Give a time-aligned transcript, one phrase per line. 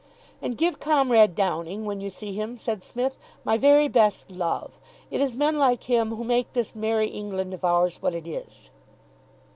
[0.41, 4.79] "And give Comrade Downing, when you see him," said Psmith, "my very best love.
[5.11, 8.71] It is men like him who make this Merrie England of ours what it is."